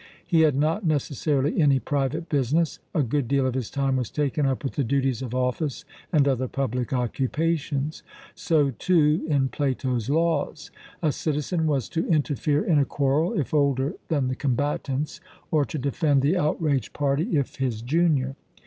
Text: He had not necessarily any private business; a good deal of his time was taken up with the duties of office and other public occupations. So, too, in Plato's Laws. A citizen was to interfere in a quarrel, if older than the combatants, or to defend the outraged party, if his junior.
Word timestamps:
He 0.25 0.41
had 0.41 0.55
not 0.55 0.83
necessarily 0.83 1.61
any 1.61 1.79
private 1.79 2.27
business; 2.27 2.79
a 2.91 3.03
good 3.03 3.27
deal 3.27 3.45
of 3.45 3.53
his 3.53 3.69
time 3.69 3.97
was 3.97 4.09
taken 4.09 4.47
up 4.47 4.63
with 4.63 4.73
the 4.73 4.83
duties 4.83 5.21
of 5.21 5.35
office 5.35 5.85
and 6.11 6.27
other 6.27 6.47
public 6.47 6.91
occupations. 6.91 8.01
So, 8.33 8.71
too, 8.71 9.23
in 9.29 9.49
Plato's 9.49 10.09
Laws. 10.09 10.71
A 11.03 11.11
citizen 11.11 11.67
was 11.67 11.87
to 11.89 12.07
interfere 12.07 12.63
in 12.65 12.79
a 12.79 12.83
quarrel, 12.85 13.39
if 13.39 13.53
older 13.53 13.93
than 14.07 14.27
the 14.27 14.33
combatants, 14.35 15.21
or 15.51 15.65
to 15.65 15.77
defend 15.77 16.23
the 16.23 16.35
outraged 16.35 16.93
party, 16.93 17.37
if 17.37 17.57
his 17.57 17.83
junior. 17.83 18.35